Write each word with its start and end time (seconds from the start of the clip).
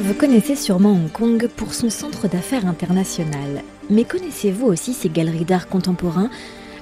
Vous 0.00 0.14
connaissez 0.14 0.54
sûrement 0.54 0.92
Hong 0.92 1.10
Kong 1.10 1.48
pour 1.56 1.74
son 1.74 1.90
centre 1.90 2.28
d'affaires 2.28 2.66
international. 2.66 3.64
Mais 3.90 4.04
connaissez-vous 4.04 4.66
aussi 4.66 4.94
ses 4.94 5.08
galeries 5.08 5.44
d'art 5.44 5.68
contemporain, 5.68 6.30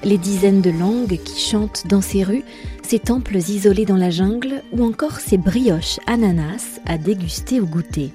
les 0.05 0.19
dizaines 0.19 0.61
de 0.61 0.71
langues 0.71 1.19
qui 1.25 1.41
chantent 1.41 1.87
dans 1.87 2.03
ses 2.03 2.23
rues, 2.23 2.45
ses 2.83 2.99
temples 2.99 3.37
isolés 3.37 3.87
dans 3.87 3.97
la 3.97 4.11
jungle 4.11 4.63
ou 4.71 4.85
encore 4.85 5.21
ses 5.21 5.39
brioches 5.39 5.99
ananas 6.07 6.79
à 6.85 6.99
déguster 6.99 7.59
ou 7.59 7.67
goûter? 7.67 8.13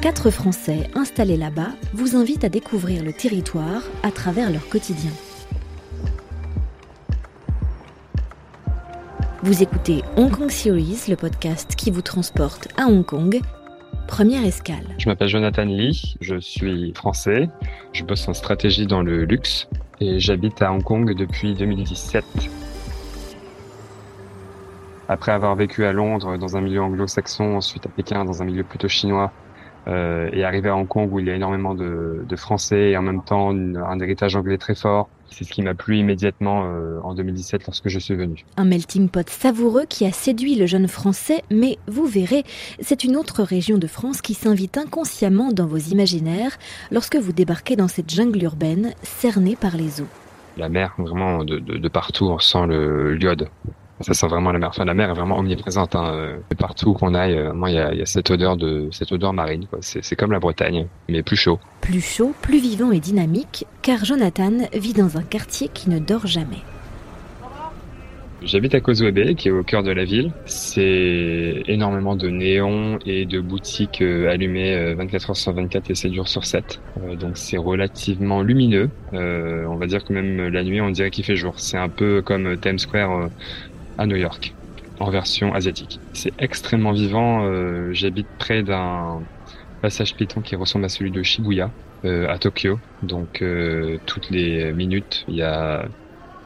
Quatre 0.00 0.30
Français 0.30 0.88
installés 0.94 1.36
là-bas 1.36 1.72
vous 1.92 2.16
invitent 2.16 2.44
à 2.44 2.48
découvrir 2.48 3.04
le 3.04 3.12
territoire 3.12 3.82
à 4.02 4.10
travers 4.10 4.50
leur 4.50 4.66
quotidien. 4.68 5.12
Vous 9.44 9.62
écoutez 9.62 10.02
Hong 10.16 10.32
Kong 10.32 10.50
Series, 10.50 11.04
le 11.08 11.14
podcast 11.14 11.76
qui 11.76 11.92
vous 11.92 12.02
transporte 12.02 12.66
à 12.76 12.86
Hong 12.86 13.04
Kong. 13.04 13.40
Première 14.08 14.44
escale. 14.44 14.84
Je 14.98 15.08
m'appelle 15.08 15.28
Jonathan 15.28 15.64
Lee, 15.64 16.16
je 16.20 16.40
suis 16.40 16.92
français, 16.92 17.48
je 17.92 18.02
bosse 18.02 18.26
en 18.26 18.34
stratégie 18.34 18.88
dans 18.88 19.00
le 19.00 19.24
luxe 19.24 19.68
et 20.00 20.18
j'habite 20.18 20.60
à 20.60 20.72
Hong 20.72 20.82
Kong 20.82 21.14
depuis 21.14 21.54
2017. 21.54 22.24
Après 25.08 25.30
avoir 25.30 25.54
vécu 25.54 25.84
à 25.84 25.92
Londres 25.92 26.36
dans 26.36 26.56
un 26.56 26.60
milieu 26.60 26.82
anglo-saxon, 26.82 27.54
ensuite 27.54 27.86
à 27.86 27.90
Pékin 27.90 28.24
dans 28.24 28.42
un 28.42 28.44
milieu 28.44 28.64
plutôt 28.64 28.88
chinois, 28.88 29.30
euh, 29.88 30.28
et 30.32 30.44
arrivé 30.44 30.68
à 30.68 30.76
Hong 30.76 30.86
Kong 30.86 31.08
où 31.12 31.18
il 31.18 31.26
y 31.26 31.30
a 31.30 31.34
énormément 31.34 31.74
de, 31.74 32.24
de 32.28 32.36
Français 32.36 32.90
et 32.90 32.96
en 32.96 33.02
même 33.02 33.22
temps 33.22 33.50
un 33.50 34.00
héritage 34.00 34.36
anglais 34.36 34.58
très 34.58 34.74
fort. 34.74 35.08
C'est 35.30 35.44
ce 35.44 35.52
qui 35.52 35.62
m'a 35.62 35.74
plu 35.74 35.98
immédiatement 35.98 36.64
euh, 36.66 37.00
en 37.02 37.14
2017 37.14 37.66
lorsque 37.66 37.88
je 37.88 37.98
suis 37.98 38.14
venu. 38.14 38.44
Un 38.56 38.64
melting 38.64 39.08
pot 39.08 39.28
savoureux 39.28 39.84
qui 39.88 40.04
a 40.04 40.12
séduit 40.12 40.56
le 40.56 40.66
jeune 40.66 40.88
Français, 40.88 41.42
mais 41.50 41.78
vous 41.86 42.06
verrez, 42.06 42.44
c'est 42.80 43.04
une 43.04 43.16
autre 43.16 43.42
région 43.42 43.78
de 43.78 43.86
France 43.86 44.20
qui 44.20 44.34
s'invite 44.34 44.78
inconsciemment 44.78 45.52
dans 45.52 45.66
vos 45.66 45.76
imaginaires 45.76 46.58
lorsque 46.90 47.16
vous 47.16 47.32
débarquez 47.32 47.76
dans 47.76 47.88
cette 47.88 48.10
jungle 48.10 48.42
urbaine 48.42 48.92
cernée 49.02 49.56
par 49.56 49.76
les 49.76 50.00
eaux. 50.00 50.08
La 50.56 50.68
mer, 50.68 50.94
vraiment 50.98 51.44
de, 51.44 51.58
de, 51.58 51.76
de 51.76 51.88
partout, 51.88 52.26
on 52.26 52.38
sent 52.38 52.66
le 52.66 53.14
l'iode. 53.14 53.48
Ça 54.00 54.14
sent 54.14 54.28
vraiment 54.28 54.52
la 54.52 54.58
mer. 54.58 54.68
Enfin, 54.68 54.84
la 54.84 54.94
mer 54.94 55.10
est 55.10 55.14
vraiment 55.14 55.38
omniprésente. 55.38 55.96
Hein. 55.96 56.12
Euh, 56.14 56.36
partout 56.56 56.92
qu'on 56.92 57.14
aille, 57.14 57.36
euh, 57.36 57.52
il 57.66 57.74
y 57.74 57.78
a, 57.78 57.94
y 57.94 58.02
a, 58.02 58.06
cette 58.06 58.30
odeur 58.30 58.56
de 58.56 58.88
cette 58.92 59.10
odeur 59.12 59.32
marine. 59.32 59.66
C'est 59.80 60.16
comme 60.16 60.32
la 60.32 60.38
Bretagne, 60.38 60.86
mais 61.08 61.22
plus 61.22 61.36
chaud. 61.36 61.58
Plus 61.80 62.00
chaud, 62.00 62.32
plus 62.40 62.60
vivant 62.60 62.92
et 62.92 63.00
dynamique, 63.00 63.66
car 63.82 64.04
Jonathan 64.04 64.52
vit 64.72 64.92
dans 64.92 65.16
un 65.16 65.22
quartier 65.22 65.68
qui 65.68 65.90
ne 65.90 65.98
dort 65.98 66.26
jamais. 66.26 66.62
J'habite 68.40 68.72
à 68.76 68.80
Causeway 68.80 69.10
Bay, 69.10 69.34
qui 69.34 69.48
est 69.48 69.50
au 69.50 69.64
cœur 69.64 69.82
de 69.82 69.90
la 69.90 70.04
ville. 70.04 70.30
C'est 70.46 71.64
énormément 71.66 72.14
de 72.14 72.28
néons 72.28 73.00
et 73.04 73.26
de 73.26 73.40
boutiques 73.40 74.00
euh, 74.00 74.30
allumées 74.30 74.94
24 74.94 75.30
heures 75.30 75.36
sur 75.36 75.52
24 75.52 75.90
et 75.90 75.96
7 75.96 76.14
jours 76.14 76.28
sur 76.28 76.44
7. 76.44 76.80
Donc 77.18 77.36
c'est 77.36 77.56
relativement 77.56 78.42
lumineux. 78.42 78.90
On 79.12 79.74
va 79.74 79.86
dire 79.86 80.04
que 80.04 80.12
même 80.12 80.48
la 80.48 80.62
nuit, 80.62 80.80
on 80.80 80.90
dirait 80.90 81.10
qu'il 81.10 81.24
fait 81.24 81.34
jour. 81.34 81.54
C'est 81.56 81.78
un 81.78 81.88
peu 81.88 82.22
comme 82.22 82.56
Times 82.58 82.78
Square 82.78 83.28
à 83.98 84.06
New 84.06 84.16
York 84.16 84.54
en 85.00 85.10
version 85.10 85.54
asiatique. 85.54 86.00
C'est 86.12 86.32
extrêmement 86.38 86.92
vivant. 86.92 87.44
Euh, 87.44 87.92
j'habite 87.92 88.26
près 88.38 88.62
d'un 88.62 89.20
passage 89.82 90.14
piéton 90.14 90.40
qui 90.40 90.56
ressemble 90.56 90.84
à 90.84 90.88
celui 90.88 91.10
de 91.10 91.22
Shibuya 91.22 91.70
euh, 92.04 92.28
à 92.28 92.38
Tokyo. 92.38 92.78
Donc 93.02 93.42
euh, 93.42 93.98
toutes 94.06 94.30
les 94.30 94.72
minutes, 94.72 95.24
il 95.28 95.36
y 95.36 95.42
a 95.42 95.86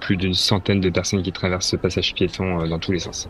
plus 0.00 0.16
d'une 0.16 0.34
centaine 0.34 0.80
de 0.80 0.90
personnes 0.90 1.22
qui 1.22 1.32
traversent 1.32 1.68
ce 1.68 1.76
passage 1.76 2.14
piéton 2.14 2.66
dans 2.66 2.78
tous 2.78 2.92
les 2.92 2.98
sens 2.98 3.28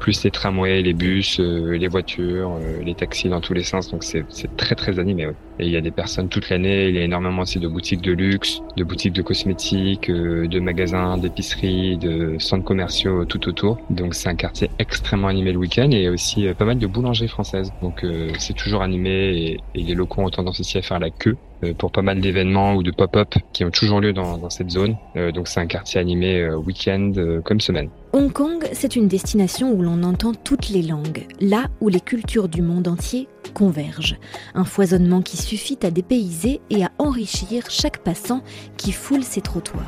plus 0.00 0.24
les 0.24 0.30
tramways, 0.32 0.82
les 0.82 0.94
bus, 0.94 1.38
euh, 1.38 1.76
les 1.76 1.86
voitures, 1.86 2.58
euh, 2.60 2.82
les 2.82 2.94
taxis 2.94 3.28
dans 3.28 3.40
tous 3.40 3.54
les 3.54 3.62
sens. 3.62 3.90
Donc 3.90 4.02
c'est 4.02 4.24
très 4.56 4.74
très 4.74 4.98
animé. 4.98 5.28
Et 5.60 5.66
il 5.66 5.70
y 5.70 5.76
a 5.76 5.80
des 5.80 5.90
personnes 5.92 6.28
toute 6.28 6.48
l'année. 6.50 6.88
Il 6.88 6.96
y 6.96 6.98
a 6.98 7.02
énormément 7.02 7.42
aussi 7.42 7.60
de 7.60 7.68
boutiques 7.68 8.00
de 8.00 8.12
luxe, 8.12 8.62
de 8.76 8.82
boutiques 8.82 9.12
de 9.12 9.22
cosmétiques, 9.22 10.10
euh, 10.10 10.48
de 10.48 10.58
magasins, 10.58 11.18
d'épiceries, 11.18 11.98
de 11.98 12.36
centres 12.38 12.64
commerciaux 12.64 13.24
tout 13.26 13.48
autour. 13.48 13.78
Donc 13.90 14.14
c'est 14.14 14.28
un 14.28 14.34
quartier 14.34 14.70
extrêmement 14.78 15.28
animé 15.28 15.52
le 15.52 15.58
week-end 15.58 15.90
et 15.92 16.08
aussi 16.08 16.48
pas 16.58 16.64
mal 16.64 16.78
de 16.78 16.86
boulangeries 16.86 17.28
françaises. 17.28 17.72
Donc 17.82 18.04
c'est 18.38 18.56
toujours 18.56 18.82
animé 18.82 19.10
et, 19.10 19.60
et, 19.74 19.82
les 19.82 19.94
locaux 19.94 20.22
ont 20.22 20.30
tendance 20.30 20.58
aussi 20.60 20.78
à 20.78 20.82
faire 20.82 20.98
la 20.98 21.10
queue 21.10 21.36
pour 21.78 21.92
pas 21.92 22.02
mal 22.02 22.20
d'événements 22.20 22.74
ou 22.74 22.82
de 22.82 22.90
pop-up 22.90 23.34
qui 23.52 23.64
ont 23.64 23.70
toujours 23.70 24.00
lieu 24.00 24.12
dans, 24.12 24.38
dans 24.38 24.50
cette 24.50 24.70
zone. 24.70 24.96
donc 25.34 25.48
c'est 25.48 25.60
un 25.60 25.66
quartier 25.66 26.00
animé 26.00 26.48
week-end 26.54 27.12
comme 27.44 27.60
semaine. 27.60 27.90
Hong 28.12 28.32
Kong, 28.32 28.66
c'est 28.72 28.96
une 28.96 29.06
destination 29.06 29.70
où 29.72 29.82
l'on 29.82 30.02
entend 30.02 30.32
toutes 30.34 30.70
les 30.70 30.82
langues, 30.82 31.26
là 31.40 31.66
où 31.80 31.88
les 31.88 32.00
cultures 32.00 32.48
du 32.48 32.60
monde 32.60 32.88
entier 32.88 33.28
convergent. 33.54 34.16
Un 34.54 34.64
foisonnement 34.64 35.22
qui 35.22 35.36
suffit 35.36 35.78
à 35.82 35.90
dépayser 35.90 36.60
et 36.70 36.84
à 36.84 36.90
enrichir 36.98 37.70
chaque 37.70 37.98
passant 37.98 38.42
qui 38.76 38.92
foule 38.92 39.22
ses 39.22 39.40
trottoirs. 39.40 39.84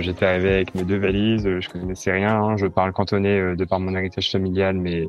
J'étais 0.00 0.26
arrivé 0.26 0.52
avec 0.52 0.74
mes 0.74 0.82
deux 0.82 0.98
valises, 0.98 1.48
je 1.60 1.68
connaissais 1.68 2.12
rien, 2.12 2.34
hein. 2.34 2.56
je 2.56 2.66
parle 2.66 2.92
cantonais 2.92 3.38
euh, 3.38 3.56
de 3.56 3.64
par 3.64 3.78
mon 3.78 3.94
héritage 3.94 4.30
familial, 4.30 4.76
mais 4.76 5.08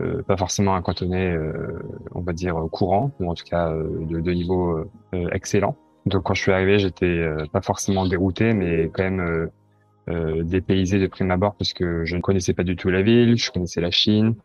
euh, 0.00 0.22
pas 0.22 0.36
forcément 0.36 0.74
un 0.74 0.82
cantonais, 0.82 1.30
euh, 1.30 1.78
on 2.12 2.20
va 2.20 2.32
dire, 2.32 2.56
courant, 2.70 3.12
ou 3.20 3.30
en 3.30 3.34
tout 3.34 3.44
cas 3.44 3.70
de, 3.72 4.20
de 4.20 4.32
niveau 4.32 4.84
excellent. 5.32 5.76
Donc 6.06 6.24
quand 6.24 6.34
je 6.34 6.42
suis 6.42 6.52
arrivé, 6.52 6.78
j'étais 6.78 7.26
pas 7.52 7.62
forcément 7.62 8.06
dérouté, 8.06 8.52
mais 8.52 8.90
quand 8.92 9.02
même 9.02 9.50
euh, 10.08 10.44
dépaysé 10.44 11.00
de 11.00 11.08
prime 11.08 11.32
abord 11.32 11.56
parce 11.56 11.72
que 11.72 12.04
je 12.04 12.14
ne 12.14 12.20
connaissais 12.20 12.54
pas 12.54 12.62
du 12.62 12.76
tout 12.76 12.90
la 12.90 13.02
ville, 13.02 13.36
je 13.36 13.50
connaissais 13.50 13.80
la 13.80 13.90
Chine, 13.90 14.36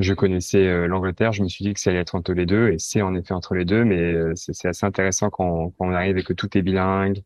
je 0.00 0.14
connaissais 0.14 0.66
euh, 0.66 0.88
l'Angleterre. 0.88 1.30
Je 1.32 1.44
me 1.44 1.48
suis 1.48 1.64
dit 1.64 1.74
que 1.74 1.78
ça 1.80 1.90
allait 1.90 2.00
être 2.00 2.16
entre 2.16 2.32
les 2.32 2.44
deux 2.44 2.72
et 2.72 2.78
c'est 2.78 3.02
en 3.02 3.14
effet 3.14 3.32
entre 3.32 3.54
les 3.54 3.64
deux, 3.64 3.84
mais 3.84 4.00
euh, 4.00 4.32
c'est 4.34 4.66
assez 4.66 4.84
intéressant 4.84 5.30
quand, 5.30 5.70
quand, 5.78 5.86
on 5.88 5.92
arrive 5.92 6.18
et 6.18 6.24
que 6.24 6.32
tout 6.32 6.58
est 6.58 6.62
bilingue. 6.62 7.22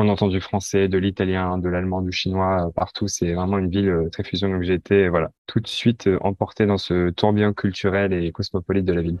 On 0.00 0.08
entend 0.08 0.28
du 0.28 0.40
français, 0.40 0.86
de 0.86 0.96
l'italien, 0.96 1.58
de 1.58 1.68
l'allemand, 1.68 2.02
du 2.02 2.12
chinois 2.12 2.70
partout. 2.76 3.08
C'est 3.08 3.32
vraiment 3.32 3.58
une 3.58 3.68
ville 3.68 3.92
très 4.12 4.22
fusion. 4.22 4.48
Donc 4.48 4.62
j'ai 4.62 4.74
été 4.74 5.08
voilà 5.08 5.32
tout 5.48 5.58
de 5.58 5.66
suite 5.66 6.08
emporté 6.20 6.66
dans 6.66 6.78
ce 6.78 7.10
tourbillon 7.10 7.52
culturel 7.52 8.12
et 8.12 8.30
cosmopolite 8.30 8.84
de 8.84 8.92
la 8.92 9.02
ville. 9.02 9.18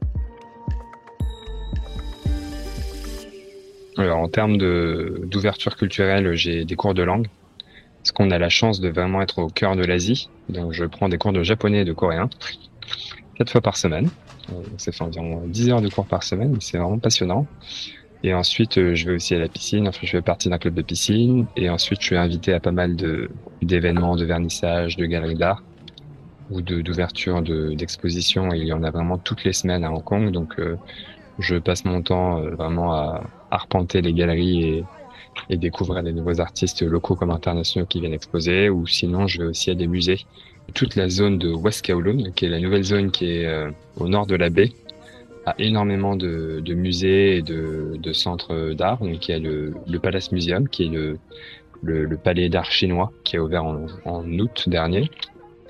Alors, 3.96 4.18
en 4.18 4.28
termes 4.28 4.56
d'ouverture 4.56 5.74
culturelle, 5.74 6.36
j'ai 6.36 6.64
des 6.64 6.76
cours 6.76 6.94
de 6.94 7.02
langue 7.02 7.26
parce 7.96 8.12
qu'on 8.12 8.30
a 8.30 8.38
la 8.38 8.48
chance 8.48 8.80
de 8.80 8.88
vraiment 8.88 9.20
être 9.20 9.40
au 9.40 9.48
cœur 9.48 9.74
de 9.74 9.82
l'Asie. 9.82 10.30
Donc 10.48 10.72
je 10.72 10.84
prends 10.84 11.08
des 11.08 11.18
cours 11.18 11.32
de 11.32 11.42
japonais 11.42 11.80
et 11.80 11.84
de 11.84 11.92
coréen 11.92 12.30
quatre 13.34 13.50
fois 13.50 13.60
par 13.60 13.76
semaine. 13.76 14.10
Euh, 14.52 14.62
ça 14.76 14.92
fait 14.92 15.02
environ 15.02 15.42
10 15.44 15.70
heures 15.70 15.82
de 15.82 15.88
cours 15.88 16.06
par 16.06 16.22
semaine, 16.22 16.56
c'est 16.60 16.78
vraiment 16.78 17.00
passionnant. 17.00 17.48
Et 18.24 18.34
ensuite, 18.34 18.78
euh, 18.78 18.94
je 18.94 19.06
vais 19.08 19.14
aussi 19.16 19.34
à 19.34 19.38
la 19.38 19.48
piscine. 19.48 19.88
Enfin, 19.88 20.00
je 20.02 20.10
fais 20.10 20.22
partie 20.22 20.48
d'un 20.48 20.58
club 20.58 20.74
de 20.74 20.82
piscine. 20.82 21.46
Et 21.56 21.70
ensuite, 21.70 22.00
je 22.00 22.06
suis 22.06 22.16
invité 22.16 22.52
à 22.52 22.60
pas 22.60 22.72
mal 22.72 22.96
de 22.96 23.30
d'événements, 23.62 24.16
de 24.16 24.24
vernissage, 24.24 24.96
de 24.96 25.06
galeries 25.06 25.34
d'art 25.34 25.62
ou 26.50 26.62
d'ouverture 26.62 27.42
d'expositions. 27.42 28.52
il 28.54 28.66
y 28.66 28.72
en 28.72 28.82
a 28.82 28.90
vraiment 28.90 29.18
toutes 29.18 29.44
les 29.44 29.52
semaines 29.52 29.84
à 29.84 29.92
Hong 29.92 30.02
Kong. 30.02 30.30
Donc, 30.30 30.58
euh, 30.58 30.76
je 31.38 31.56
passe 31.56 31.84
mon 31.84 32.02
temps 32.02 32.40
vraiment 32.40 32.94
à 32.94 33.22
arpenter 33.50 34.00
les 34.00 34.12
galeries 34.12 34.64
et, 34.64 34.84
et 35.50 35.56
découvrir 35.56 36.02
des 36.02 36.12
nouveaux 36.12 36.40
artistes 36.40 36.82
locaux 36.82 37.14
comme 37.14 37.30
internationaux 37.30 37.86
qui 37.86 38.00
viennent 38.00 38.14
exposer. 38.14 38.70
Ou 38.70 38.86
sinon, 38.86 39.26
je 39.26 39.42
vais 39.42 39.48
aussi 39.48 39.70
à 39.70 39.74
des 39.74 39.86
musées. 39.86 40.24
Toute 40.74 40.96
la 40.96 41.08
zone 41.08 41.38
de 41.38 41.50
West 41.52 41.86
Kowloon, 41.86 42.32
qui 42.34 42.46
est 42.46 42.48
la 42.48 42.60
nouvelle 42.60 42.82
zone 42.82 43.10
qui 43.10 43.30
est 43.30 43.46
euh, 43.46 43.70
au 43.96 44.08
nord 44.08 44.26
de 44.26 44.34
la 44.34 44.50
baie, 44.50 44.72
a 45.48 45.54
énormément 45.58 46.16
de, 46.16 46.62
musées 46.74 47.36
et 47.38 47.42
de, 47.42 48.12
centres 48.12 48.72
d'art. 48.74 48.98
Donc, 48.98 49.28
il 49.28 49.32
y 49.32 49.34
a 49.34 49.38
le, 49.38 49.98
Palace 50.00 50.32
Museum, 50.32 50.68
qui 50.68 50.84
est 50.84 51.18
le, 51.82 52.16
palais 52.16 52.48
d'art 52.48 52.70
chinois, 52.70 53.12
qui 53.24 53.36
a 53.36 53.42
ouvert 53.42 53.64
en, 53.64 54.38
août 54.38 54.68
dernier. 54.68 55.10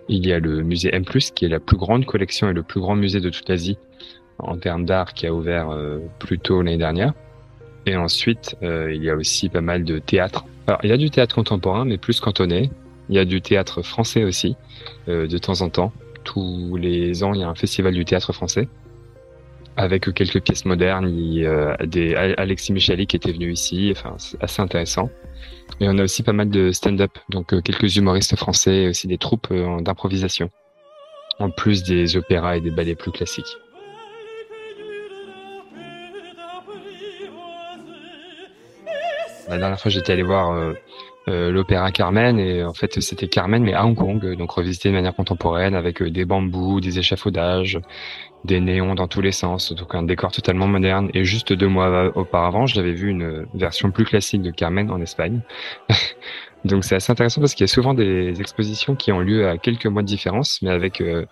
Il 0.09 0.27
y 0.27 0.33
a 0.33 0.39
le 0.39 0.62
musée 0.62 0.91
M+, 0.94 1.05
qui 1.05 1.44
est 1.44 1.49
la 1.49 1.61
plus 1.61 1.77
grande 1.77 2.06
collection 2.06 2.48
et 2.48 2.53
le 2.53 2.63
plus 2.63 2.80
grand 2.80 2.97
musée 2.97 3.21
de 3.21 3.30
toute 3.30 3.48
l'Asie 3.48 3.78
en 4.39 4.57
termes 4.57 4.84
d'art, 4.84 5.15
qui 5.15 5.27
a 5.27 5.34
ouvert 5.34 5.71
euh, 5.71 5.98
plus 6.19 6.39
tôt 6.39 6.63
l'année 6.63 6.78
dernière. 6.78 7.13
Et 7.86 7.97
ensuite, 7.97 8.57
euh, 8.63 8.92
il 8.95 9.03
y 9.03 9.10
a 9.10 9.16
aussi 9.16 9.48
pas 9.48 9.60
mal 9.60 9.84
de 9.84 9.98
théâtre. 9.98 10.45
Alors, 10.66 10.80
il 10.84 10.91
y 10.91 10.92
a 10.92 10.97
du 10.97 11.10
théâtre 11.10 11.34
contemporain, 11.34 11.84
mais 11.84 11.98
plus 11.98 12.21
cantonais. 12.21 12.71
Il 13.09 13.16
y 13.16 13.19
a 13.19 13.25
du 13.25 13.41
théâtre 13.41 13.83
français 13.83 14.25
aussi, 14.25 14.57
euh, 15.09 15.27
de 15.27 15.39
temps 15.39 15.63
en 15.63 15.71
temps. 15.71 15.92
Tous 16.25 16.77
les 16.77 17.25
ans, 17.25 17.33
il 17.34 17.41
y 17.41 17.42
a 17.42 17.48
un 17.48 17.54
festival 17.54 17.95
du 17.95 18.04
théâtre 18.04 18.33
français 18.33 18.69
avec 19.78 20.13
quelques 20.13 20.42
pièces 20.42 20.65
modernes. 20.66 21.09
Il 21.09 21.48
des 21.86 22.15
Alexis 22.15 22.72
Michali 22.72 23.07
qui 23.07 23.16
était 23.16 23.33
venu 23.33 23.51
ici. 23.51 23.95
Enfin, 23.97 24.15
c'est 24.19 24.42
assez 24.42 24.60
intéressant. 24.60 25.09
Et 25.80 25.89
on 25.89 25.97
a 25.98 26.03
aussi 26.03 26.22
pas 26.22 26.33
mal 26.33 26.51
de 26.51 26.72
stand-up, 26.72 27.13
donc 27.28 27.53
euh, 27.53 27.60
quelques 27.60 27.97
humoristes 27.97 28.34
français 28.36 28.83
et 28.83 28.89
aussi 28.89 29.07
des 29.07 29.19
troupes 29.19 29.53
d'improvisation, 29.80 30.51
en 31.39 31.51
plus 31.51 31.84
des 31.84 32.16
opéras 32.16 32.57
et 32.57 32.60
des 32.60 32.71
ballets 32.71 32.97
plus 32.97 33.13
classiques. 33.13 33.57
La 39.48 39.59
dernière 39.59 39.80
fois, 39.80 39.91
j'étais 39.91 40.12
allé 40.12 40.22
voir 40.22 40.74
l'opéra 41.27 41.91
Carmen 41.91 42.39
et 42.39 42.65
en 42.65 42.72
fait, 42.72 43.00
c'était 43.00 43.28
Carmen 43.28 43.62
mais 43.62 43.74
à 43.74 43.84
Hong 43.84 43.97
Kong, 43.97 44.36
donc 44.36 44.50
revisité 44.50 44.89
de 44.89 44.95
manière 44.95 45.15
contemporaine 45.15 45.74
avec 45.74 46.03
des 46.03 46.24
bambous, 46.24 46.80
des 46.80 46.98
échafaudages, 46.98 47.78
des 48.45 48.60
néons 48.60 48.95
dans 48.95 49.09
tous 49.09 49.21
les 49.21 49.33
sens, 49.33 49.72
donc 49.72 49.95
un 49.95 50.03
décor 50.03 50.33
totalement 50.33 50.66
moderne. 50.66 51.10
Et 51.15 51.24
juste 51.24 51.53
deux 51.53 51.68
mois 51.68 52.16
auparavant, 52.16 52.66
j'avais 52.66 52.92
vu 52.92 53.10
une 53.10 53.47
version 53.54 53.91
plus 53.91 54.04
classique 54.04 54.42
de 54.42 54.50
Carmen 54.50 54.91
en 54.91 55.00
Espagne. 55.00 55.41
donc 56.65 56.84
c'est 56.84 56.97
assez 56.97 57.12
intéressant 57.12 57.41
parce 57.41 57.54
qu'il 57.54 57.65
y 57.65 57.71
a 57.71 57.72
souvent 57.72 57.94
des 57.94 58.41
expositions 58.41 58.97
qui 58.97 59.12
ont 59.12 59.21
lieu 59.21 59.48
à 59.48 59.59
quelques 59.59 59.86
mois 59.86 60.03
de 60.03 60.06
différence, 60.06 60.62
mais 60.62 60.71
avec 60.71 61.01
euh, 61.01 61.27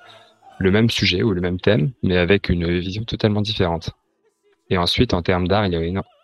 le 0.58 0.70
même 0.70 0.90
sujet 0.90 1.22
ou 1.22 1.32
le 1.32 1.40
même 1.40 1.60
thème, 1.60 1.92
mais 2.02 2.16
avec 2.16 2.48
une 2.48 2.78
vision 2.78 3.04
totalement 3.04 3.42
différente. 3.42 3.90
Et 4.70 4.78
ensuite, 4.78 5.14
en 5.14 5.22
termes 5.22 5.46
d'art, 5.46 5.66
il 5.66 5.72
y 5.72 5.76
a 5.76 5.80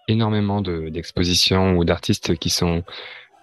énormément 0.08 0.60
d'expositions 0.60 1.76
ou 1.76 1.84
d'artistes 1.84 2.36
qui 2.36 2.50
sont 2.50 2.82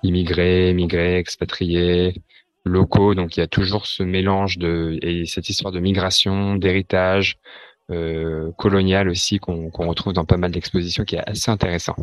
immigrés, 0.04 0.70
émigrés, 0.70 1.18
expatriés, 1.18 2.22
locaux. 2.66 3.16
Donc 3.16 3.38
il 3.38 3.42
y 3.42 3.44
a 3.44 3.48
toujours 3.48 3.86
ce 3.88 4.04
mélange 4.04 4.58
de 4.58 4.98
et 5.02 5.26
cette 5.26 5.50
histoire 5.50 5.72
de 5.72 5.80
migration, 5.80 6.56
d'héritage 6.56 7.38
euh, 7.92 8.52
colonial 8.58 9.10
aussi 9.10 9.40
qu'on 9.40 9.72
retrouve 9.72 10.14
dans 10.14 10.26
pas 10.26 10.38
mal 10.38 10.52
d'expositions 10.52 11.06
qui 11.06 11.16
est 11.16 11.30
assez 11.30 11.52
intéressant. 11.52 11.96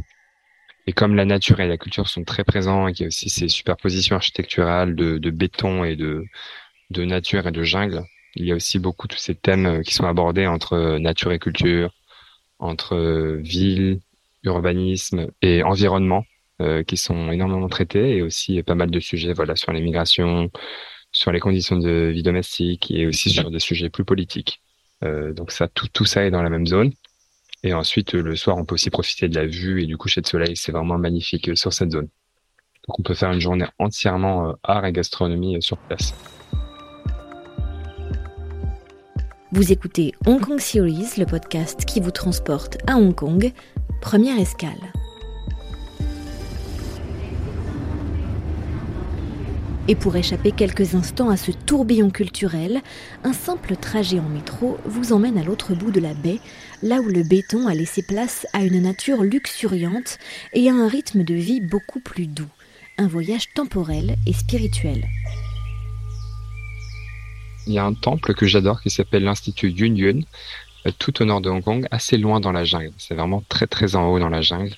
Et 0.87 0.93
comme 0.93 1.17
la 1.17 1.25
nature 1.25 1.61
et 1.61 1.67
la 1.69 1.77
culture 1.79 2.09
sont 2.09 2.25
très 2.25 2.45
présents 2.45 2.87
et 2.89 2.93
qu'il 2.93 3.05
y 3.05 3.07
a 3.07 3.09
aussi 3.09 3.29
ces 3.29 3.49
superpositions 3.49 4.17
architecturales 4.17 4.95
de, 4.95 5.19
de 5.19 5.31
béton 5.31 5.85
et 5.85 5.97
de, 5.97 6.25
de 6.91 7.05
nature 7.05 7.47
et 7.47 7.53
de 7.53 7.63
jungle, 7.63 8.05
il 8.37 8.47
y 8.47 8.53
a 8.53 8.55
aussi 8.55 8.79
beaucoup 8.79 9.09
tous 9.09 9.19
ces 9.19 9.35
thèmes 9.35 9.67
euh, 9.67 9.83
qui 9.83 9.95
sont 9.95 10.07
abordés 10.07 10.47
entre 10.47 10.99
nature 10.99 11.33
et 11.33 11.39
culture, 11.39 11.93
entre 12.59 12.95
euh, 12.95 13.37
ville, 13.43 14.01
urbanisme 14.47 15.29
et 15.43 15.63
environnement 15.63 16.25
euh, 16.63 16.83
qui 16.83 16.97
sont 16.97 17.31
énormément 17.31 17.69
traités 17.69 18.17
et 18.17 18.23
aussi 18.23 18.63
pas 18.63 18.75
mal 18.75 18.91
de 18.91 19.01
sujets 19.01 19.35
voilà 19.35 19.57
sur 19.57 19.73
l'immigration, 19.73 20.51
sur 21.13 21.31
les 21.33 21.41
conditions 21.41 21.77
de 21.77 22.11
vie 22.15 22.23
domestique 22.23 22.91
et 22.91 23.07
aussi 23.07 23.31
sur 23.31 23.51
des 23.51 23.59
sujets 23.59 23.91
plus 23.91 24.05
politiques. 24.05 24.63
Euh, 25.05 25.35
donc 25.35 25.53
ça, 25.53 25.69
tout, 25.69 25.89
tout 25.93 26.07
ça 26.07 26.25
est 26.25 26.31
dans 26.31 26.43
la 26.43 26.51
même 26.51 26.67
zone. 26.67 26.93
Et 27.63 27.75
ensuite, 27.75 28.13
le 28.13 28.37
soir, 28.37 28.57
on 28.57 28.65
peut 28.65 28.75
aussi 28.75 28.91
profiter 28.91 29.29
de 29.29 29.35
la 29.35 29.47
vue 29.47 29.83
et 29.83 29.87
du 29.87 29.97
coucher 29.97 30.21
de 30.21 30.27
soleil. 30.27 30.57
C'est 30.57 30.73
vraiment 30.73 30.99
magnifique 30.99 31.57
sur 31.57 31.73
cette 31.73 31.91
zone. 31.91 32.09
Donc 32.87 33.01
on 33.01 33.03
peut 33.03 33.15
faire 33.15 33.33
une 33.33 33.41
journée 33.41 33.67
entièrement 33.79 34.51
euh, 34.51 34.53
art 34.63 34.87
et 34.87 34.93
gastronomie 34.93 35.61
sur 35.61 35.77
place. 35.77 36.15
Vous 39.53 39.73
écoutez 39.73 40.13
Hong 40.27 40.41
Kong 40.41 40.59
Series, 40.59 41.19
le 41.19 41.25
podcast 41.25 41.85
qui 41.85 42.01
vous 42.01 42.11
transporte 42.11 42.79
à 42.87 42.97
Hong 42.97 43.15
Kong, 43.15 43.53
première 44.01 44.39
escale. 44.39 44.93
Et 49.89 49.95
pour 49.95 50.17
échapper 50.17 50.51
quelques 50.51 50.97
instants 50.97 51.29
à 51.29 51.37
ce 51.37 51.53
tourbillon 51.53 52.11
culturel, 52.11 52.81
un 53.23 53.33
simple 53.33 53.77
trajet 53.77 54.19
en 54.19 54.29
métro 54.29 54.79
vous 54.85 55.13
emmène 55.13 55.39
à 55.39 55.45
l'autre 55.45 55.75
bout 55.75 55.93
de 55.93 56.01
la 56.01 56.13
baie, 56.13 56.41
là 56.83 57.01
où 57.01 57.09
le 57.09 57.23
béton 57.23 57.69
a 57.69 57.75
laissé 57.75 58.03
place 58.03 58.49
à 58.53 58.65
une 58.65 58.83
nature 58.83 59.23
luxuriante 59.23 60.19
et 60.55 60.69
à 60.69 60.75
un 60.75 60.89
rythme 60.89 61.23
de 61.23 61.35
vie 61.35 61.61
beaucoup 61.61 62.01
plus 62.01 62.27
doux. 62.27 62.51
Un 62.99 63.07
voyage 63.07 63.53
temporel 63.55 64.17
et 64.27 64.33
spirituel. 64.33 65.07
Il 67.69 67.75
y 67.75 67.79
a 67.79 67.85
un 67.85 67.95
temple 67.95 68.35
que 68.35 68.47
j'adore 68.47 68.81
qui 68.81 68.91
s'appelle 68.91 69.25
l'Institut 69.25 69.71
Yun 69.71 69.95
Yun, 69.95 70.21
tout 70.93 71.23
au 71.23 71.25
nord 71.25 71.41
de 71.41 71.51
Hong 71.51 71.63
Kong, 71.63 71.87
assez 71.91 72.17
loin 72.17 72.41
dans 72.41 72.53
la 72.53 72.65
jungle. 72.65 72.93
C'est 72.99 73.15
vraiment 73.15 73.43
très 73.49 73.67
très 73.67 73.97
en 73.97 74.09
haut 74.09 74.19
dans 74.19 74.29
la 74.29 74.43
jungle. 74.43 74.75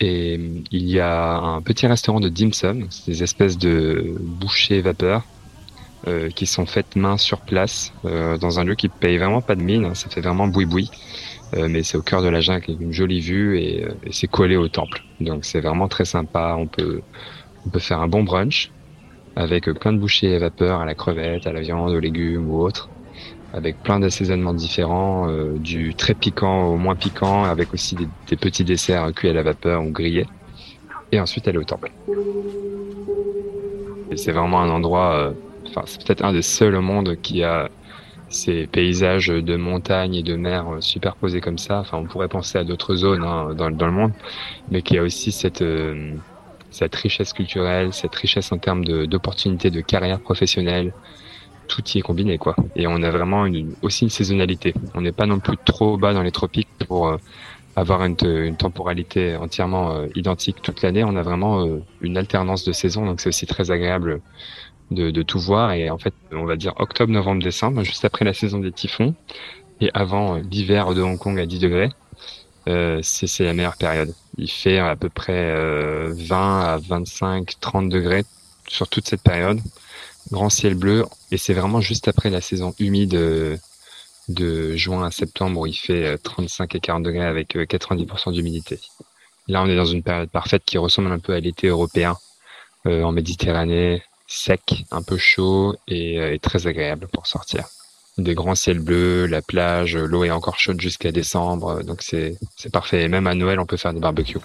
Et 0.00 0.40
il 0.72 0.90
y 0.90 0.98
a 0.98 1.36
un 1.36 1.62
petit 1.62 1.86
restaurant 1.86 2.20
de 2.20 2.28
dim 2.28 2.52
sum, 2.52 2.88
des 3.06 3.22
espèces 3.22 3.56
de 3.56 4.16
bouchées 4.18 4.80
vapeur 4.80 5.22
euh, 6.08 6.28
qui 6.30 6.46
sont 6.46 6.66
faites 6.66 6.96
main 6.96 7.16
sur 7.16 7.40
place 7.40 7.92
euh, 8.04 8.36
dans 8.36 8.58
un 8.58 8.64
lieu 8.64 8.74
qui 8.74 8.88
paye 8.88 9.18
vraiment 9.18 9.40
pas 9.40 9.54
de 9.54 9.62
mine. 9.62 9.84
Hein. 9.84 9.94
ça 9.94 10.08
fait 10.08 10.20
vraiment 10.20 10.48
boui 10.48 10.66
boui, 10.66 10.90
euh, 11.54 11.68
mais 11.68 11.84
c'est 11.84 11.96
au 11.96 12.02
cœur 12.02 12.22
de 12.22 12.28
la 12.28 12.40
jungle 12.40 12.64
avec 12.68 12.80
une 12.80 12.92
jolie 12.92 13.20
vue 13.20 13.60
et, 13.60 13.86
et 14.02 14.12
c'est 14.12 14.26
collé 14.26 14.56
au 14.56 14.66
temple. 14.66 15.04
Donc 15.20 15.44
c'est 15.44 15.60
vraiment 15.60 15.86
très 15.86 16.04
sympa. 16.04 16.56
On 16.58 16.66
peut 16.66 17.02
on 17.64 17.70
peut 17.70 17.78
faire 17.78 18.00
un 18.00 18.08
bon 18.08 18.24
brunch 18.24 18.72
avec 19.36 19.70
plein 19.70 19.92
de 19.92 19.98
bouchées 19.98 20.36
vapeur 20.38 20.80
à 20.80 20.84
la 20.84 20.96
crevette, 20.96 21.46
à 21.46 21.52
la 21.52 21.60
viande, 21.60 21.92
aux 21.92 22.00
légumes 22.00 22.50
ou 22.50 22.60
autres 22.60 22.90
avec 23.52 23.82
plein 23.82 24.00
d'assaisonnements 24.00 24.54
différents, 24.54 25.28
euh, 25.28 25.58
du 25.58 25.94
très 25.94 26.14
piquant 26.14 26.64
au 26.68 26.76
moins 26.76 26.94
piquant, 26.94 27.44
avec 27.44 27.72
aussi 27.74 27.96
des, 27.96 28.36
petits 28.36 28.64
desserts 28.64 29.12
cuits 29.12 29.28
à 29.28 29.32
la 29.32 29.42
vapeur 29.42 29.82
ou 29.82 29.90
grillés. 29.90 30.26
Et 31.12 31.20
ensuite 31.20 31.46
aller 31.46 31.58
au 31.58 31.64
temple. 31.64 31.90
Et 34.10 34.16
c'est 34.16 34.32
vraiment 34.32 34.60
un 34.62 34.70
endroit, 34.70 35.16
euh, 35.16 35.32
enfin 35.68 35.82
c'est 35.84 36.02
peut-être 36.02 36.24
un 36.24 36.32
des 36.32 36.42
seuls 36.42 36.74
au 36.74 36.80
monde 36.80 37.16
qui 37.20 37.42
a 37.42 37.68
ces 38.30 38.66
paysages 38.66 39.28
de 39.28 39.56
montagne 39.56 40.14
et 40.14 40.22
de 40.22 40.36
mer 40.36 40.66
euh, 40.68 40.80
superposés 40.80 41.42
comme 41.42 41.58
ça. 41.58 41.80
Enfin, 41.80 41.98
on 41.98 42.04
pourrait 42.04 42.28
penser 42.28 42.56
à 42.56 42.64
d'autres 42.64 42.94
zones 42.94 43.24
hein, 43.24 43.52
dans, 43.54 43.70
dans, 43.70 43.86
le 43.86 43.92
monde, 43.92 44.12
mais 44.70 44.80
qui 44.80 44.96
a 44.96 45.02
aussi 45.02 45.32
cette 45.32 45.62
cette 46.70 46.94
richesse 46.94 47.34
culturelle, 47.34 47.92
cette 47.92 48.14
richesse 48.14 48.50
en 48.50 48.58
termes 48.58 48.84
d'opportunités 48.84 49.70
de 49.70 49.82
carrière 49.82 50.20
professionnelle, 50.20 50.94
tout 51.72 51.82
y 51.94 51.98
est 51.98 52.02
combiné 52.02 52.36
quoi. 52.36 52.54
Et 52.76 52.86
on 52.86 53.02
a 53.02 53.10
vraiment 53.10 53.46
une, 53.46 53.74
aussi 53.82 54.04
une 54.04 54.10
saisonnalité. 54.10 54.74
On 54.94 55.00
n'est 55.00 55.12
pas 55.12 55.26
non 55.26 55.40
plus 55.40 55.56
trop 55.56 55.96
bas 55.96 56.12
dans 56.12 56.22
les 56.22 56.30
tropiques 56.30 56.68
pour 56.86 57.08
euh, 57.08 57.16
avoir 57.76 58.04
une, 58.04 58.16
une, 58.22 58.56
temporalité 58.56 59.36
entièrement 59.36 59.92
euh, 59.92 60.06
identique 60.14 60.60
toute 60.62 60.82
l'année. 60.82 61.02
On 61.04 61.16
a 61.16 61.22
vraiment 61.22 61.64
euh, 61.64 61.82
une 62.02 62.18
alternance 62.18 62.64
de 62.64 62.72
saison, 62.72 63.06
donc 63.06 63.20
c'est 63.20 63.30
aussi 63.30 63.46
très 63.46 63.70
agréable 63.70 64.20
de, 64.90 65.10
de, 65.10 65.22
tout 65.22 65.38
voir. 65.38 65.72
Et 65.72 65.88
en 65.88 65.98
fait, 65.98 66.12
on 66.32 66.44
va 66.44 66.56
dire 66.56 66.74
octobre, 66.76 67.10
novembre, 67.10 67.42
décembre, 67.42 67.82
juste 67.84 68.04
après 68.04 68.24
la 68.24 68.34
saison 68.34 68.58
des 68.58 68.72
typhons 68.72 69.14
et 69.80 69.90
avant 69.94 70.36
l'hiver 70.36 70.94
de 70.94 71.00
Hong 71.00 71.18
Kong 71.18 71.40
à 71.40 71.46
10 71.46 71.58
degrés. 71.58 71.90
c'est 73.02 73.44
la 73.44 73.54
meilleure 73.54 73.78
période. 73.78 74.14
Il 74.36 74.50
fait 74.50 74.78
à 74.78 74.94
peu 74.94 75.08
près 75.08 75.52
20 76.12 76.60
à 76.60 76.78
25, 76.78 77.54
30 77.60 77.88
degrés 77.88 78.24
sur 78.68 78.88
toute 78.88 79.08
cette 79.08 79.22
période 79.22 79.58
grand 80.30 80.50
ciel 80.50 80.74
bleu, 80.74 81.04
et 81.30 81.38
c'est 81.38 81.54
vraiment 81.54 81.80
juste 81.80 82.08
après 82.08 82.30
la 82.30 82.40
saison 82.40 82.74
humide 82.78 83.14
euh, 83.14 83.56
de 84.28 84.76
juin 84.76 85.04
à 85.04 85.10
septembre 85.10 85.60
où 85.60 85.66
il 85.66 85.74
fait 85.74 86.16
35 86.18 86.74
euh, 86.74 86.78
et 86.78 86.80
40 86.80 87.02
degrés 87.02 87.26
avec 87.26 87.56
90% 87.56 88.28
euh, 88.28 88.32
d'humidité. 88.32 88.78
Là, 89.48 89.62
on 89.62 89.68
est 89.68 89.76
dans 89.76 89.86
une 89.86 90.02
période 90.02 90.30
parfaite 90.30 90.62
qui 90.64 90.78
ressemble 90.78 91.10
un 91.10 91.18
peu 91.18 91.32
à 91.34 91.40
l'été 91.40 91.66
européen 91.66 92.16
en 92.84 93.12
Méditerranée, 93.12 94.02
sec, 94.26 94.84
un 94.90 95.02
peu 95.02 95.16
chaud 95.16 95.76
et, 95.86 96.38
très 96.42 96.66
agréable 96.66 97.06
pour 97.12 97.26
sortir. 97.26 97.64
Des 98.18 98.34
grands 98.34 98.56
ciels 98.56 98.80
bleus, 98.80 99.26
la 99.26 99.40
plage, 99.40 99.96
l'eau 99.96 100.24
est 100.24 100.30
encore 100.30 100.58
chaude 100.58 100.80
jusqu'à 100.80 101.12
décembre, 101.12 101.82
donc 101.82 102.02
c'est 102.02 102.38
parfait. 102.72 103.02
Et 103.02 103.08
même 103.08 103.26
à 103.26 103.34
Noël, 103.34 103.60
on 103.60 103.66
peut 103.66 103.76
faire 103.76 103.92
des 103.92 104.00
barbecues 104.00 104.38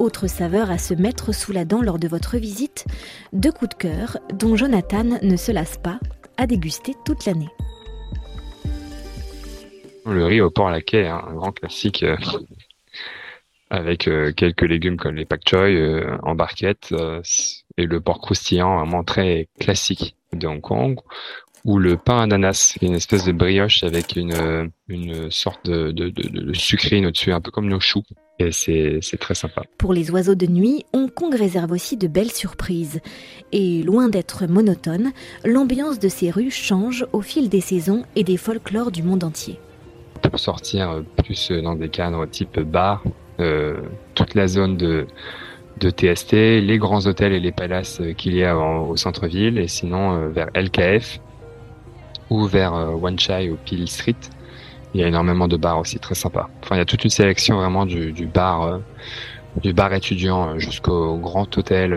autre 0.00 0.26
saveur 0.26 0.70
à 0.70 0.78
se 0.78 0.94
mettre 0.94 1.34
sous 1.34 1.52
la 1.52 1.64
dent 1.64 1.82
lors 1.82 1.98
de 1.98 2.08
votre 2.08 2.38
visite, 2.38 2.86
deux 3.32 3.52
coups 3.52 3.70
de 3.70 3.74
cœur 3.74 4.18
dont 4.32 4.56
Jonathan 4.56 5.18
ne 5.22 5.36
se 5.36 5.52
lasse 5.52 5.78
pas 5.78 6.00
à 6.36 6.46
déguster 6.46 6.94
toute 7.04 7.26
l'année. 7.26 7.50
Le 10.06 10.24
riz 10.24 10.40
au 10.40 10.50
porc 10.50 10.70
laquais, 10.70 11.06
hein, 11.06 11.22
un 11.28 11.34
grand 11.34 11.52
classique 11.52 12.02
euh, 12.02 12.16
avec 13.70 14.08
euh, 14.08 14.32
quelques 14.32 14.62
légumes 14.62 14.96
comme 14.96 15.14
les 15.14 15.26
pak 15.26 15.42
choi 15.46 15.68
euh, 15.68 16.16
en 16.22 16.34
barquette 16.34 16.94
et 17.76 17.86
le 17.86 18.00
porc 18.00 18.20
croustillant, 18.20 18.78
vraiment 18.78 19.04
très 19.04 19.48
classique 19.60 20.16
de 20.32 20.46
Hong 20.46 20.60
Kong 20.60 20.98
ou 21.64 21.78
le 21.78 21.98
pain 21.98 22.22
ananas, 22.22 22.78
une 22.80 22.94
espèce 22.94 23.26
de 23.26 23.32
brioche 23.32 23.82
avec 23.82 24.16
une, 24.16 24.72
une 24.88 25.30
sorte 25.30 25.66
de, 25.66 25.92
de, 25.92 26.08
de, 26.08 26.52
sucrine 26.54 27.04
au-dessus, 27.04 27.32
un 27.32 27.42
peu 27.42 27.50
comme 27.50 27.68
nos 27.68 27.80
choux. 27.80 28.02
Et 28.40 28.52
c'est 28.52 29.18
très 29.18 29.34
sympa. 29.34 29.62
Pour 29.78 29.92
les 29.92 30.10
oiseaux 30.10 30.34
de 30.34 30.46
nuit, 30.46 30.84
Hong 30.92 31.12
Kong 31.12 31.34
réserve 31.34 31.72
aussi 31.72 31.96
de 31.96 32.08
belles 32.08 32.32
surprises. 32.32 33.00
Et 33.52 33.82
loin 33.82 34.08
d'être 34.08 34.46
monotone, 34.46 35.12
l'ambiance 35.44 35.98
de 35.98 36.08
ces 36.08 36.30
rues 36.30 36.50
change 36.50 37.06
au 37.12 37.20
fil 37.20 37.48
des 37.48 37.60
saisons 37.60 38.04
et 38.16 38.24
des 38.24 38.36
folklores 38.36 38.90
du 38.90 39.02
monde 39.02 39.24
entier. 39.24 39.58
Pour 40.22 40.38
sortir 40.38 41.02
plus 41.16 41.50
dans 41.50 41.74
des 41.74 41.88
cadres 41.88 42.26
type 42.26 42.60
bar, 42.60 43.02
euh, 43.40 43.80
toute 44.14 44.34
la 44.34 44.46
zone 44.46 44.76
de, 44.76 45.06
de 45.78 45.90
TST, 45.90 46.32
les 46.32 46.78
grands 46.78 47.06
hôtels 47.06 47.32
et 47.32 47.40
les 47.40 47.52
palaces 47.52 48.02
qu'il 48.16 48.34
y 48.34 48.44
a 48.44 48.56
au 48.56 48.96
centre-ville, 48.96 49.58
et 49.58 49.68
sinon 49.68 50.12
euh, 50.12 50.28
vers 50.28 50.48
LKF, 50.54 51.20
ou 52.28 52.44
vers 52.46 52.74
euh, 52.74 52.90
Wan 52.90 53.18
Chai 53.18 53.50
ou 53.50 53.56
Peel 53.64 53.88
Street. 53.88 54.14
Il 54.94 55.00
y 55.00 55.04
a 55.04 55.08
énormément 55.08 55.48
de 55.48 55.56
bars 55.56 55.78
aussi 55.78 55.98
très 55.98 56.14
sympas. 56.14 56.48
Enfin, 56.62 56.76
il 56.76 56.78
y 56.78 56.82
a 56.82 56.84
toute 56.84 57.04
une 57.04 57.10
sélection 57.10 57.56
vraiment 57.56 57.86
du, 57.86 58.12
bar, 58.26 58.62
euh, 58.62 58.78
du 59.62 59.72
bar 59.72 59.92
étudiant 59.94 60.50
euh, 60.50 60.58
jusqu'au 60.58 61.16
grand 61.16 61.56
hôtel 61.56 61.96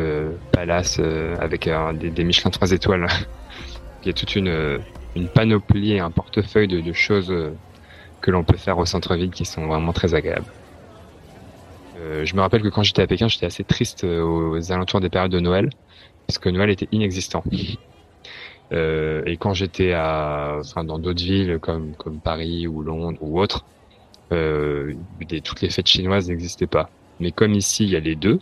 palace 0.51 0.99
avec 1.39 1.69
des, 1.95 2.23
Michelin 2.23 2.51
3 2.51 2.71
étoiles. 2.71 3.07
il 4.03 4.07
y 4.07 4.09
a 4.09 4.13
toute 4.13 4.35
une, 4.35 4.79
panoplie, 5.33 5.99
un 5.99 6.11
portefeuille 6.11 6.67
de, 6.67 6.81
de 6.81 6.93
choses 6.93 7.33
que 8.21 8.31
l'on 8.31 8.43
peut 8.43 8.57
faire 8.57 8.77
au 8.77 8.85
centre-ville 8.85 9.31
qui 9.31 9.45
sont 9.45 9.65
vraiment 9.65 9.93
très 9.93 10.13
agréables. 10.13 10.45
Euh, 12.03 12.25
je 12.25 12.35
me 12.35 12.41
rappelle 12.41 12.61
que 12.61 12.67
quand 12.67 12.83
j'étais 12.83 13.01
à 13.01 13.07
Pékin, 13.07 13.27
j'étais 13.27 13.45
assez 13.45 13.63
triste 13.63 14.03
euh, 14.03 14.23
aux 14.23 14.71
alentours 14.71 14.99
des 14.99 15.09
périodes 15.09 15.31
de 15.31 15.39
Noël, 15.39 15.69
parce 16.27 16.37
que 16.39 16.49
Noël 16.49 16.69
était 16.69 16.87
inexistant. 16.91 17.43
Euh, 18.73 19.21
et 19.25 19.37
quand 19.37 19.53
j'étais 19.53 19.93
à, 19.93 20.57
enfin, 20.59 20.83
dans 20.83 20.99
d'autres 20.99 21.23
villes 21.23 21.59
comme 21.59 21.93
Paris 22.23 22.67
ou 22.67 22.81
Londres 22.81 23.19
ou 23.21 23.39
autres, 23.39 23.65
euh, 24.31 24.93
toutes 25.43 25.61
les 25.61 25.69
fêtes 25.69 25.87
chinoises 25.87 26.29
n'existaient 26.29 26.67
pas. 26.67 26.89
Mais 27.19 27.31
comme 27.31 27.53
ici, 27.53 27.83
il 27.83 27.91
y 27.91 27.95
a 27.95 27.99
les 27.99 28.15
deux, 28.15 28.39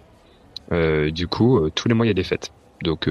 euh, 0.72 1.12
du 1.12 1.28
coup, 1.28 1.70
tous 1.76 1.88
les 1.88 1.94
mois, 1.94 2.06
il 2.06 2.10
y 2.10 2.12
a 2.12 2.16
des 2.16 2.24
fêtes. 2.24 2.54
Donc, 2.84 3.10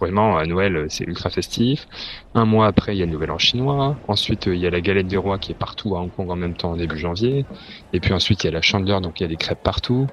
vraiment, 0.00 0.36
à 0.36 0.46
Noël, 0.46 0.86
c'est 0.88 1.04
ultra 1.04 1.30
festif. 1.30 1.86
Un 2.34 2.46
mois 2.46 2.66
après, 2.66 2.96
il 2.96 2.98
y 2.98 3.02
a 3.02 3.06
le 3.06 3.12
Nouvel 3.12 3.30
An 3.30 3.38
chinois. 3.38 3.96
Ensuite, 4.08 4.46
il 4.46 4.56
y 4.56 4.66
a 4.66 4.70
la 4.70 4.80
galette 4.80 5.06
des 5.06 5.16
rois 5.16 5.38
qui 5.38 5.52
est 5.52 5.58
partout 5.58 5.96
à 5.96 6.00
Hong 6.00 6.10
Kong 6.10 6.30
en 6.30 6.36
même 6.36 6.54
temps, 6.54 6.76
début 6.76 6.98
janvier. 6.98 7.44
Et 7.92 8.00
puis 8.00 8.12
ensuite, 8.12 8.44
il 8.44 8.46
y 8.46 8.50
a 8.50 8.52
la 8.52 8.62
chandeleur, 8.62 9.00
donc 9.00 9.20
il 9.20 9.24
y 9.24 9.26
a 9.26 9.28
des 9.28 9.36
crêpes 9.36 9.62
partout. 9.62 10.06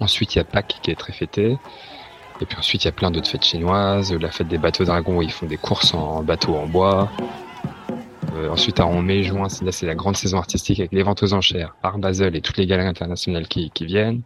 Ensuite, 0.00 0.34
il 0.34 0.38
y 0.38 0.40
a 0.40 0.44
Pâques 0.44 0.78
qui 0.82 0.90
est 0.90 0.96
très 0.96 1.12
fêté. 1.12 1.58
Et 2.40 2.46
puis 2.46 2.56
ensuite, 2.58 2.84
il 2.84 2.86
y 2.86 2.88
a 2.88 2.92
plein 2.92 3.10
d'autres 3.10 3.28
fêtes 3.28 3.44
chinoises. 3.44 4.12
La 4.12 4.30
fête 4.30 4.48
des 4.48 4.58
bateaux 4.58 4.84
dragons 4.84 5.20
ils 5.22 5.32
font 5.32 5.46
des 5.46 5.56
courses 5.56 5.94
en 5.94 6.22
bateau 6.22 6.54
en 6.54 6.66
bois. 6.66 7.10
Euh, 8.36 8.50
ensuite, 8.50 8.78
en 8.80 9.02
mai, 9.02 9.22
juin, 9.22 9.48
là, 9.62 9.72
c'est 9.72 9.86
la 9.86 9.94
grande 9.94 10.16
saison 10.16 10.38
artistique 10.38 10.78
avec 10.78 10.92
les 10.92 11.02
ventes 11.02 11.22
aux 11.22 11.32
enchères, 11.32 11.74
Art 11.82 11.98
Basel 11.98 12.36
et 12.36 12.40
toutes 12.40 12.58
les 12.58 12.66
galeries 12.66 12.86
internationales 12.86 13.48
qui, 13.48 13.70
qui 13.70 13.86
viennent. 13.86 14.22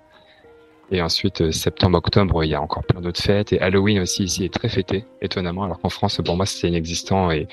Et 0.91 1.01
ensuite, 1.01 1.41
euh, 1.41 1.53
septembre, 1.53 1.97
octobre, 1.97 2.45
il 2.45 2.51
y 2.51 2.55
a 2.55 2.61
encore 2.61 2.85
plein 2.85 3.01
d'autres 3.01 3.23
fêtes. 3.23 3.55
Et 3.55 3.61
Halloween 3.61 4.01
aussi 4.01 4.25
ici 4.25 4.45
est 4.45 4.53
très 4.53 4.69
fêté, 4.69 5.07
étonnamment, 5.23 5.65
alors 5.65 5.81
qu'en 5.81 5.89
France, 5.89 6.21
pour 6.23 6.37
moi, 6.37 6.45
c'était 6.45 6.69
inexistant. 6.69 7.31
Et 7.31 7.49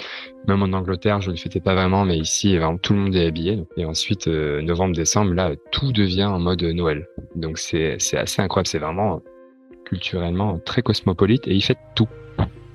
même 0.46 0.62
en 0.62 0.78
Angleterre, 0.78 1.22
je 1.22 1.30
ne 1.30 1.36
le 1.36 1.40
fêtais 1.40 1.62
pas 1.62 1.74
vraiment, 1.74 2.04
mais 2.04 2.18
ici, 2.18 2.58
vraiment, 2.58 2.78
tout 2.78 2.92
le 2.92 3.00
monde 3.00 3.16
est 3.16 3.28
habillé. 3.28 3.64
Et 3.78 3.86
ensuite, 3.86 4.28
euh, 4.28 4.62
novembre, 4.62 4.94
décembre, 4.94 5.34
là, 5.34 5.52
tout 5.72 5.94
devient 5.94 6.26
en 6.26 6.40
mode 6.40 6.64
Noël. 6.64 7.08
Donc 7.36 7.60
c'est 7.60 7.96
assez 8.18 8.42
incroyable. 8.42 8.68
C'est 8.68 8.80
vraiment 8.80 9.22
culturellement 9.90 10.60
très 10.60 10.84
cosmopolite 10.84 11.48
et 11.48 11.56
il 11.56 11.64
fête 11.64 11.80
tout. 11.96 12.08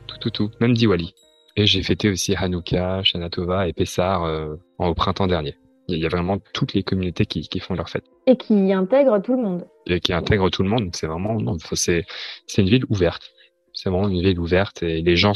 Tout, 0.09 0.19
tout, 0.21 0.31
tout. 0.31 0.51
Même 0.61 0.75
Diwali. 0.75 1.15
Et 1.57 1.67
j'ai 1.67 1.83
fêté 1.83 2.11
aussi 2.11 2.35
Hanouka, 2.35 3.03
Shanatova 3.05 3.69
et 3.69 3.73
Pessar 3.73 4.25
euh, 4.25 4.57
au 4.79 4.95
printemps 4.95 5.29
dernier. 5.29 5.57
Il 5.87 5.99
y 5.99 6.07
a 6.07 6.09
vraiment 6.09 6.39
toutes 6.53 6.75
les 6.75 6.83
communautés 6.83 7.27
qui, 7.27 7.49
qui 7.49 7.61
font 7.61 7.75
leur 7.75 7.89
fête. 7.89 8.05
Et 8.27 8.37
qui 8.37 8.73
intègrent 8.73 9.21
tout 9.23 9.37
le 9.37 9.43
monde. 9.43 9.67
Et 9.87 10.01
qui 10.01 10.13
intègrent 10.13 10.51
tout 10.51 10.63
le 10.63 10.69
monde. 10.69 10.91
C'est 10.93 11.07
vraiment, 11.07 11.35
non, 11.41 11.57
c'est, 11.75 12.05
c'est 12.47 12.63
une 12.63 12.69
ville 12.69 12.85
ouverte. 12.89 13.31
C'est 13.73 13.91
vraiment 13.91 14.09
une 14.09 14.23
ville 14.23 14.39
ouverte 14.39 14.83
et 14.83 15.03
les 15.03 15.17
gens, 15.17 15.33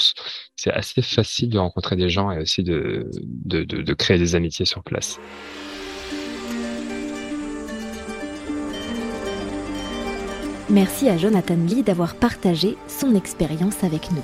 c'est 0.57 0.71
assez 0.71 1.03
facile 1.03 1.51
de 1.51 1.59
rencontrer 1.59 1.97
des 1.97 2.09
gens 2.09 2.31
et 2.31 2.39
aussi 2.39 2.63
de, 2.63 3.11
de, 3.23 3.65
de, 3.65 3.83
de 3.83 3.95
créer 3.95 4.19
des 4.19 4.35
amitiés 4.37 4.65
sur 4.65 4.83
place. 4.83 5.21
Merci 10.71 11.09
à 11.09 11.17
Jonathan 11.17 11.57
Lee 11.67 11.83
d'avoir 11.83 12.15
partagé 12.15 12.77
son 12.89 13.15
expérience 13.15 13.83
avec 13.85 14.11
nous. 14.13 14.23